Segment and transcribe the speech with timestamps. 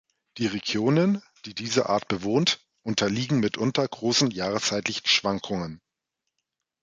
[0.39, 5.79] Die Regionen, die diese Art bewohnt, unterliegen mitunter großen jahreszeitlichen Schwankungen.